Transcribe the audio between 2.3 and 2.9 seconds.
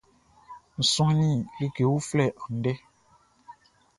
andɛ.